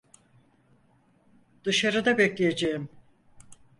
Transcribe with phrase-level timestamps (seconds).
[1.63, 2.89] Dışarıda bekleyeceğim.